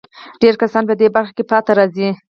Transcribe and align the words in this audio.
ډېر 0.41 0.55
کسان 0.61 0.83
په 0.89 0.93
دې 0.99 1.07
برخه 1.15 1.31
کې 1.37 1.43
پاتې 1.51 1.71
راځي. 1.77 2.09